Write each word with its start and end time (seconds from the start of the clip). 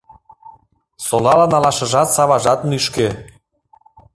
Солалын 1.05 1.49
налашыжат 1.53 2.09
саважат 2.15 2.59
нӱшкӧ. 2.69 3.07